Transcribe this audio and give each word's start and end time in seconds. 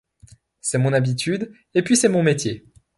C’est 0.61 0.79
mon 0.79 0.93
habitude 0.93 1.53
et 1.75 1.83
puis 1.83 1.95
c’est 1.95 2.09
mon 2.09 2.23
métier. 2.23 2.65